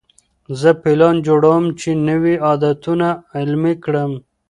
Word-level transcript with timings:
زه 0.59 0.69
پلان 0.83 1.15
جوړوم 1.27 1.63
چې 1.79 1.89
نوي 2.07 2.35
عادتونه 2.47 3.07
عملي 3.39 3.73
کړم. 3.83 4.11